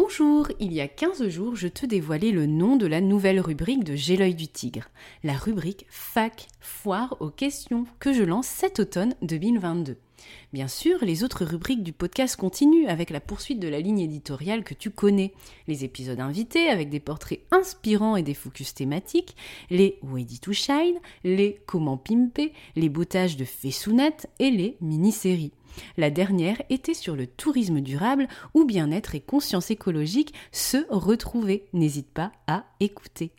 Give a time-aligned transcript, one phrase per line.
[0.00, 3.82] Bonjour, il y a 15 jours, je te dévoilais le nom de la nouvelle rubrique
[3.82, 4.84] de J'ai du tigre,
[5.24, 9.96] la rubrique Fac, foire aux questions, que je lance cet automne 2022.
[10.52, 14.64] Bien sûr, les autres rubriques du podcast continuent avec la poursuite de la ligne éditoriale
[14.64, 15.32] que tu connais,
[15.66, 19.36] les épisodes invités avec des portraits inspirants et des focus thématiques,
[19.70, 25.52] les Ready to Shine, les Comment pimper, les boutages de Fessounette et les mini-séries.
[25.96, 31.64] La dernière était sur le tourisme durable où bien-être et conscience écologique se retrouvaient.
[31.72, 33.32] N'hésite pas à écouter.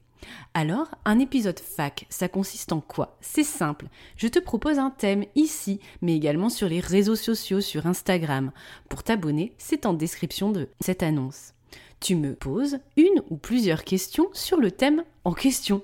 [0.54, 3.18] Alors, un épisode fac, ça consiste en quoi?
[3.22, 3.88] C'est simple.
[4.18, 8.52] Je te propose un thème ici, mais également sur les réseaux sociaux, sur Instagram.
[8.90, 11.54] Pour t'abonner, c'est en description de cette annonce.
[12.00, 15.84] Tu me poses une ou plusieurs questions sur le thème en question.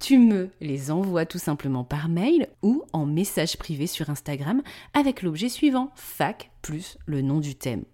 [0.00, 4.62] Tu me les envoies tout simplement par mail ou en message privé sur Instagram
[4.94, 7.84] avec l'objet suivant fac plus le nom du thème.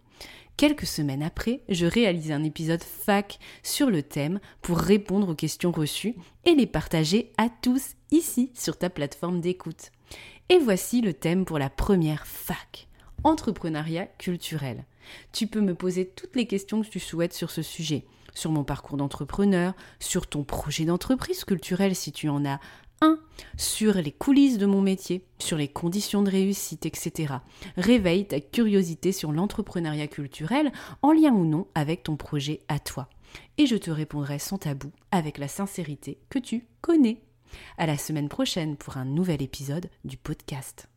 [0.61, 5.73] Quelques semaines après, je réalise un épisode fac sur le thème pour répondre aux questions
[5.73, 9.91] reçues et les partager à tous ici sur ta plateforme d'écoute.
[10.51, 12.89] Et voici le thème pour la première fac
[13.25, 14.85] entrepreneuriat culturel.
[15.33, 18.63] Tu peux me poser toutes les questions que tu souhaites sur ce sujet, sur mon
[18.63, 22.61] parcours d'entrepreneur, sur ton projet d'entreprise culturelle si tu en as
[23.57, 27.35] sur les coulisses de mon métier, sur les conditions de réussite, etc.
[27.77, 33.09] Réveille ta curiosité sur l'entrepreneuriat culturel en lien ou non avec ton projet à toi.
[33.59, 37.23] Et je te répondrai sans tabou avec la sincérité que tu connais.
[37.79, 40.89] À la semaine prochaine pour un nouvel épisode du podcast.